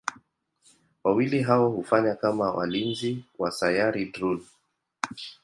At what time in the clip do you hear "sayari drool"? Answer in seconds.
3.51-4.41